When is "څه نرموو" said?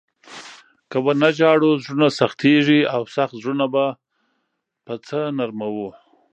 5.07-5.89